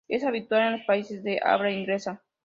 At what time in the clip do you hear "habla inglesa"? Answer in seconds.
1.43-2.23